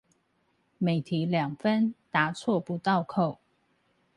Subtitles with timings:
[0.79, 3.37] 每題兩分答錯不倒扣